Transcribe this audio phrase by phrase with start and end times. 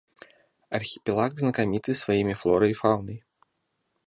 [0.77, 3.17] Архіпелаг знакаміты сваімі флорай і фаунай.